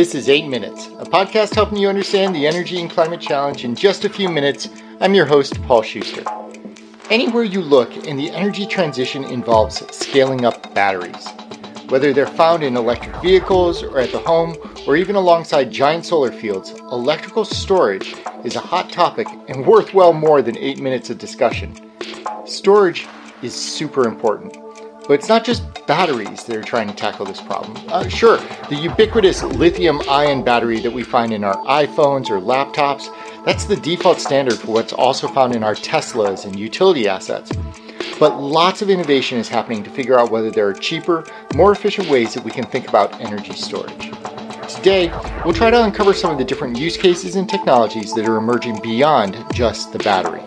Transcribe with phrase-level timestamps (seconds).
[0.00, 3.74] This is 8 Minutes, a podcast helping you understand the energy and climate challenge in
[3.74, 4.70] just a few minutes.
[4.98, 6.24] I'm your host, Paul Schuster.
[7.10, 11.28] Anywhere you look, in the energy transition involves scaling up batteries.
[11.90, 16.32] Whether they're found in electric vehicles or at the home, or even alongside giant solar
[16.32, 21.18] fields, electrical storage is a hot topic and worth well more than 8 minutes of
[21.18, 21.76] discussion.
[22.46, 23.06] Storage
[23.42, 24.56] is super important.
[25.10, 27.76] But it's not just batteries that are trying to tackle this problem.
[27.88, 28.36] Uh, sure,
[28.68, 33.12] the ubiquitous lithium ion battery that we find in our iPhones or laptops,
[33.44, 37.50] that's the default standard for what's also found in our Teslas and utility assets.
[38.20, 42.08] But lots of innovation is happening to figure out whether there are cheaper, more efficient
[42.08, 44.12] ways that we can think about energy storage.
[44.76, 45.08] Today,
[45.44, 48.80] we'll try to uncover some of the different use cases and technologies that are emerging
[48.80, 50.44] beyond just the battery.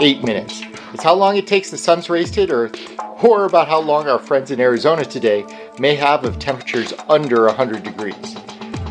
[0.00, 0.62] Eight minutes.
[0.94, 4.06] It's how long it takes the sun's rays to hit Earth or about how long
[4.06, 5.46] our friends in Arizona today
[5.78, 8.36] may have of temperatures under 100 degrees.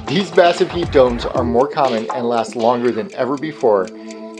[0.08, 3.84] These massive heat domes are more common and last longer than ever before.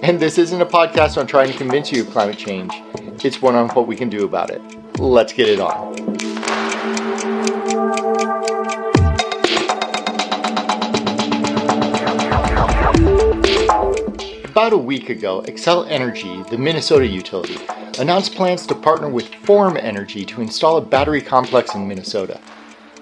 [0.02, 2.74] And this isn't a podcast on trying to convince you of climate change,
[3.24, 4.62] it's one on what we can do about it.
[5.00, 6.13] Let's get it on.
[14.54, 17.58] About a week ago, Xcel Energy, the Minnesota utility,
[17.98, 22.40] announced plans to partner with Form Energy to install a battery complex in Minnesota.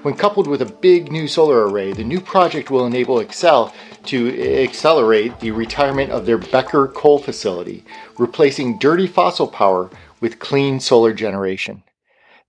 [0.04, 3.74] When coupled with a big new solar array, the new project will enable Xcel
[4.06, 7.84] to accelerate the retirement of their Becker coal facility,
[8.18, 9.90] replacing dirty fossil power
[10.22, 11.84] with clean solar generation.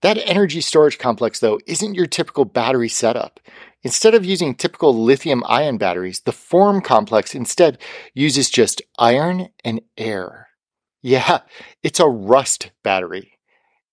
[0.03, 3.41] That energy storage complex, though, isn't your typical battery setup.
[3.85, 7.79] Instead of using typical lithium ion batteries, the Form complex instead
[8.15, 10.49] uses just iron and air.
[11.03, 11.41] Yeah,
[11.83, 13.33] it's a rust battery.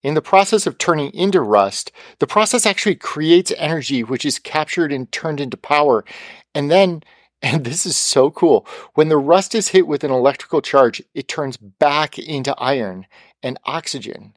[0.03, 4.93] In the process of turning into rust, the process actually creates energy which is captured
[4.93, 6.05] and turned into power.
[6.53, 7.03] And then,
[7.41, 11.27] and this is so cool, when the rust is hit with an electrical charge, it
[11.27, 13.07] turns back into iron
[13.41, 14.33] and oxygen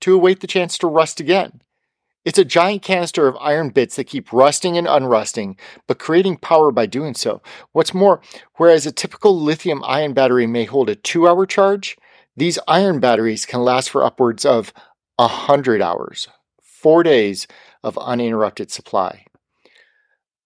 [0.00, 1.60] to await the chance to rust again.
[2.28, 5.56] It's a giant canister of iron bits that keep rusting and unrusting,
[5.86, 7.40] but creating power by doing so.
[7.72, 8.20] What's more,
[8.56, 11.96] whereas a typical lithium ion battery may hold a two hour charge,
[12.36, 14.74] these iron batteries can last for upwards of
[15.16, 16.28] 100 hours,
[16.60, 17.46] four days
[17.82, 19.24] of uninterrupted supply.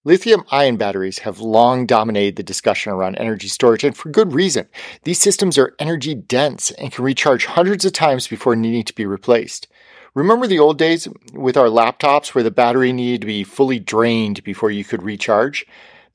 [0.05, 4.69] Lithium ion batteries have long dominated the discussion around energy storage, and for good reason.
[5.03, 9.05] These systems are energy dense and can recharge hundreds of times before needing to be
[9.05, 9.67] replaced.
[10.15, 14.45] Remember the old days with our laptops where the battery needed to be fully drained
[14.45, 15.65] before you could recharge?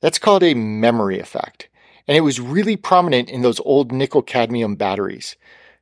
[0.00, 1.68] That's called a memory effect.
[2.06, 5.36] And it was really prominent in those old nickel cadmium batteries.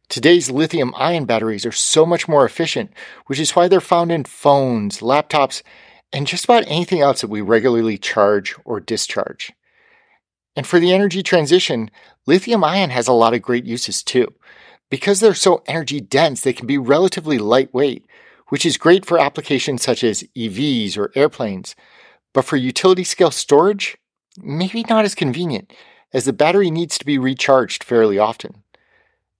[0.08, 2.90] Today's lithium ion batteries are so much more efficient,
[3.26, 5.62] which is why they're found in phones, laptops,
[6.10, 9.52] and just about anything else that we regularly charge or discharge.
[10.56, 11.90] And for the energy transition,
[12.24, 14.32] lithium ion has a lot of great uses too.
[14.90, 18.06] Because they're so energy dense, they can be relatively lightweight,
[18.48, 21.74] which is great for applications such as EVs or airplanes.
[22.32, 23.96] But for utility scale storage,
[24.40, 25.72] maybe not as convenient,
[26.12, 28.62] as the battery needs to be recharged fairly often.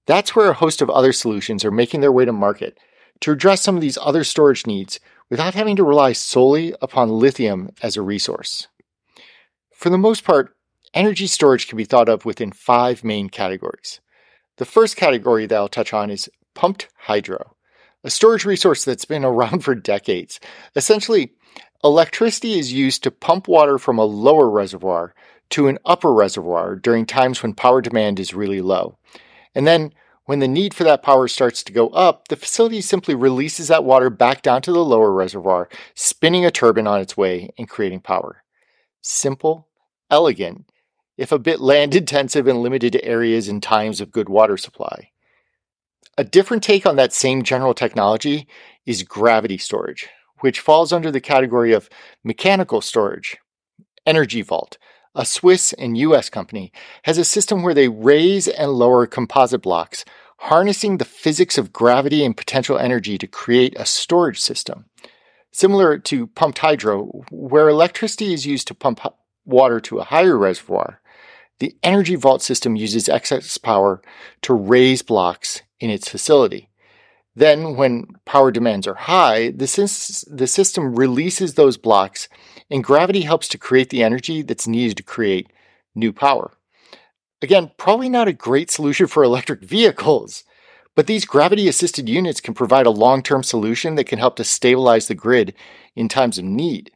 [0.07, 2.79] That's where a host of other solutions are making their way to market
[3.21, 7.71] to address some of these other storage needs without having to rely solely upon lithium
[7.83, 8.69] as a resource.
[9.73, 10.57] For the most part,
[10.95, 14.01] energy storage can be thought of within five main categories.
[14.57, 17.57] The first category that I'll touch on is pumped hydro,
[18.03, 20.41] a storage resource that's been around for decades.
[20.75, 21.33] Essentially,
[21.85, 25.15] electricity is used to pump water from a lower reservoir
[25.51, 28.99] to an upper reservoir during times when power demand is really low.
[29.55, 29.93] And then,
[30.25, 33.85] when the need for that power starts to go up, the facility simply releases that
[33.85, 38.01] water back down to the lower reservoir, spinning a turbine on its way and creating
[38.01, 38.43] power.
[39.03, 39.69] Simple,
[40.11, 40.69] elegant,
[41.17, 45.11] if a bit land intensive and limited to areas and times of good water supply.
[46.19, 48.47] A different take on that same general technology
[48.87, 50.09] is gravity storage,
[50.41, 51.91] which falls under the category of
[52.25, 53.37] mechanical storage.
[54.07, 54.79] Energy Vault,
[55.15, 56.73] a Swiss and US company,
[57.03, 60.05] has a system where they raise and lower composite blocks,
[60.39, 64.87] harnessing the physics of gravity and potential energy to create a storage system.
[65.53, 69.01] Similar to pumped hydro, where electricity is used to pump
[69.47, 71.01] water to a higher reservoir,
[71.59, 74.03] the Energy Vault system uses excess power
[74.43, 76.69] to raise blocks in its facility.
[77.35, 79.67] Then, when power demands are high, the,
[80.31, 82.29] the system releases those blocks,
[82.71, 85.53] and gravity helps to create the energy that's needed to create
[85.95, 86.53] new power.
[87.43, 90.45] Again, probably not a great solution for electric vehicles,
[90.95, 94.45] but these gravity assisted units can provide a long term solution that can help to
[94.45, 95.55] stabilize the grid
[95.95, 96.91] in times of need.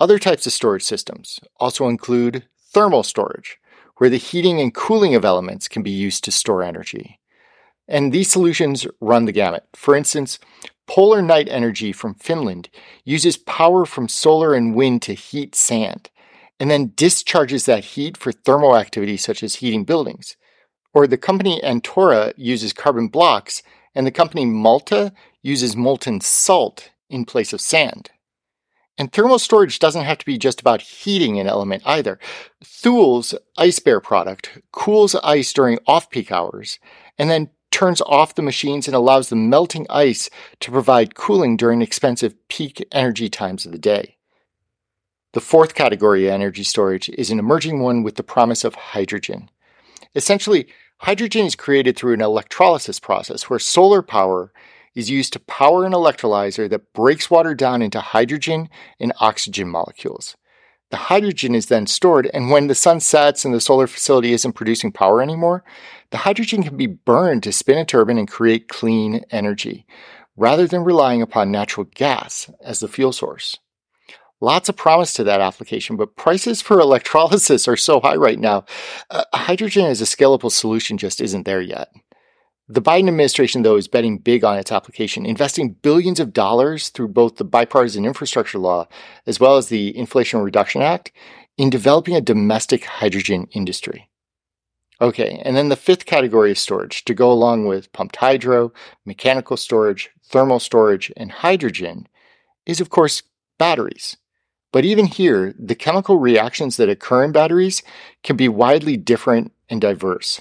[0.00, 2.44] Other types of storage systems also include
[2.76, 3.58] thermal storage,
[3.96, 7.18] where the heating and cooling of elements can be used to store energy.
[7.88, 9.64] And these solutions run the gamut.
[9.72, 10.38] For instance,
[10.86, 12.68] Polar Night Energy from Finland
[13.02, 16.10] uses power from solar and wind to heat sand,
[16.60, 20.36] and then discharges that heat for thermal activities such as heating buildings.
[20.92, 23.62] Or the company Antora uses carbon blocks,
[23.94, 28.10] and the company Malta uses molten salt in place of sand.
[28.98, 32.18] And thermal storage doesn't have to be just about heating an element either.
[32.64, 36.78] Thule's Ice Bear product cools ice during off peak hours
[37.18, 41.82] and then turns off the machines and allows the melting ice to provide cooling during
[41.82, 44.16] expensive peak energy times of the day.
[45.34, 49.50] The fourth category of energy storage is an emerging one with the promise of hydrogen.
[50.14, 50.68] Essentially,
[51.00, 54.50] hydrogen is created through an electrolysis process where solar power
[54.96, 60.36] is used to power an electrolyzer that breaks water down into hydrogen and oxygen molecules.
[60.90, 64.54] The hydrogen is then stored, and when the sun sets and the solar facility isn't
[64.54, 65.64] producing power anymore,
[66.10, 69.84] the hydrogen can be burned to spin a turbine and create clean energy,
[70.36, 73.58] rather than relying upon natural gas as the fuel source.
[74.40, 78.64] Lots of promise to that application, but prices for electrolysis are so high right now.
[79.10, 81.88] Uh, hydrogen as a scalable solution just isn't there yet.
[82.68, 87.08] The Biden administration, though, is betting big on its application, investing billions of dollars through
[87.08, 88.88] both the bipartisan infrastructure law
[89.24, 91.12] as well as the Inflation Reduction Act
[91.56, 94.10] in developing a domestic hydrogen industry.
[95.00, 98.72] Okay, and then the fifth category of storage to go along with pumped hydro,
[99.04, 102.08] mechanical storage, thermal storage, and hydrogen
[102.64, 103.22] is, of course,
[103.58, 104.16] batteries.
[104.72, 107.82] But even here, the chemical reactions that occur in batteries
[108.24, 110.40] can be widely different and diverse.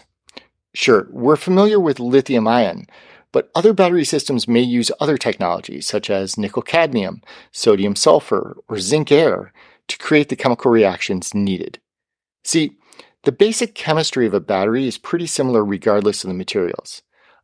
[0.76, 2.86] Sure, we're familiar with lithium ion,
[3.32, 7.22] but other battery systems may use other technologies such as nickel cadmium,
[7.54, 9.54] sodium sulfur, or zinc air
[9.88, 11.80] to create the chemical reactions needed.
[12.44, 12.76] See,
[13.24, 17.02] the basic chemistry of a battery is pretty similar regardless of the materials.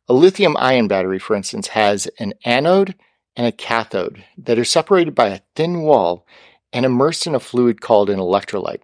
[0.08, 2.94] A lithium ion battery, for instance, has an anode
[3.34, 6.26] and a cathode that are separated by a thin wall
[6.70, 8.82] and immersed in a fluid called an electrolyte.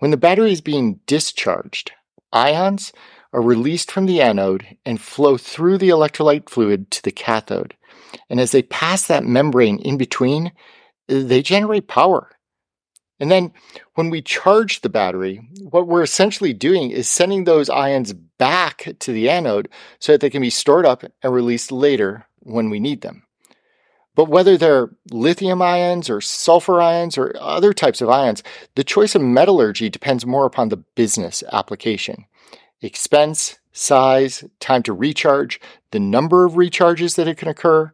[0.00, 1.92] When the battery is being discharged,
[2.30, 2.92] ions
[3.34, 7.74] are released from the anode and flow through the electrolyte fluid to the cathode.
[8.30, 10.52] And as they pass that membrane in between,
[11.08, 12.30] they generate power.
[13.18, 13.52] And then
[13.94, 19.12] when we charge the battery, what we're essentially doing is sending those ions back to
[19.12, 23.00] the anode so that they can be stored up and released later when we need
[23.00, 23.24] them.
[24.14, 28.44] But whether they're lithium ions or sulfur ions or other types of ions,
[28.76, 32.26] the choice of metallurgy depends more upon the business application
[32.80, 35.60] expense, size, time to recharge,
[35.90, 37.92] the number of recharges that it can occur,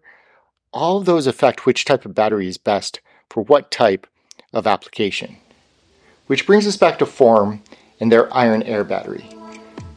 [0.72, 4.06] all of those affect which type of battery is best for what type
[4.52, 5.36] of application.
[6.26, 7.62] Which brings us back to Form
[7.98, 9.24] and their iron air battery.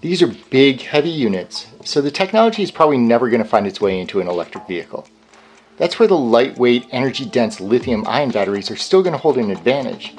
[0.02, 3.80] These are big, heavy units, so the technology is probably never going to find its
[3.80, 5.08] way into an electric vehicle.
[5.78, 9.50] That's where the lightweight, energy dense lithium ion batteries are still going to hold an
[9.50, 10.14] advantage.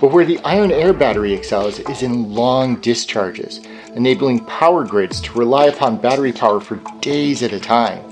[0.00, 3.60] But where the iron air battery excels is in long discharges,
[3.94, 8.04] enabling power grids to rely upon battery power for days at a time,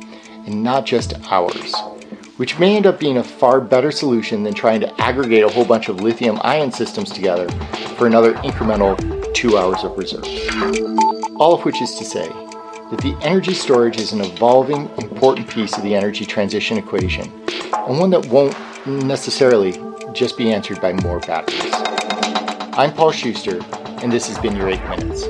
[0.47, 1.75] and not just hours,
[2.37, 5.65] which may end up being a far better solution than trying to aggregate a whole
[5.65, 7.49] bunch of lithium ion systems together
[7.97, 8.97] for another incremental
[9.35, 10.25] two hours of reserve.
[11.37, 15.77] All of which is to say that the energy storage is an evolving, important piece
[15.77, 17.33] of the energy transition equation,
[17.73, 19.73] and one that won't necessarily
[20.13, 21.72] just be answered by more batteries.
[22.75, 23.61] I'm Paul Schuster,
[24.03, 25.25] and this has been your 8 Minutes.